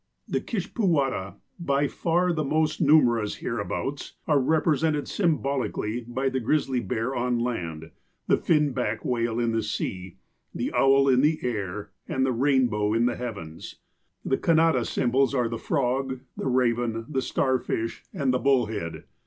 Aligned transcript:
"The 0.27 0.41
Kishpootwadda, 0.41 1.35
by 1.59 1.87
far 1.87 2.33
the 2.33 2.43
most 2.43 2.81
numerous 2.81 3.35
here 3.35 3.59
abouts, 3.59 4.13
are 4.27 4.39
represented 4.39 5.07
symbolically, 5.07 6.05
by 6.07 6.27
the 6.27 6.39
grizzly 6.39 6.79
bear 6.79 7.15
on 7.15 7.37
land, 7.37 7.91
the 8.25 8.37
finback 8.37 9.05
whale 9.05 9.39
in 9.39 9.51
the 9.51 9.61
sea, 9.61 10.17
the 10.55 10.73
owl 10.73 11.07
in 11.07 11.21
the 11.21 11.37
air, 11.43 11.91
and 12.07 12.25
the 12.25 12.31
rainbow 12.31 12.95
in 12.95 13.05
the 13.05 13.15
heavens.— 13.15 13.75
The 14.25 14.39
Canadda 14.39 14.87
symbols 14.87 15.35
are 15.35 15.47
the 15.47 15.59
frog; 15.59 16.21
the 16.35 16.47
raven; 16.47 17.05
the 17.07 17.21
starfish; 17.21 18.03
and 18.11 18.33
the 18.33 18.39
bullhead. 18.39 19.03